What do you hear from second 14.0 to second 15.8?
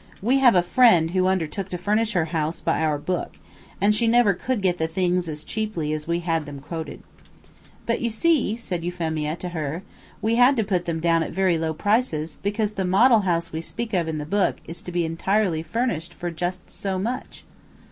in the book is to be entirely